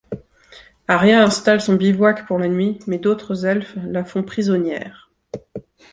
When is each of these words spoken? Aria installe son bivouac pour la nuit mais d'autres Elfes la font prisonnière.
Aria 0.87 1.21
installe 1.21 1.61
son 1.61 1.75
bivouac 1.75 2.25
pour 2.25 2.39
la 2.39 2.47
nuit 2.47 2.79
mais 2.87 2.97
d'autres 2.97 3.45
Elfes 3.45 3.75
la 3.85 4.03
font 4.03 4.23
prisonnière. 4.23 5.11